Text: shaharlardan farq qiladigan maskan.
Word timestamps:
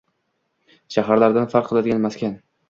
shaharlardan 0.95 1.51
farq 1.53 1.69
qiladigan 1.73 2.03
maskan. 2.09 2.35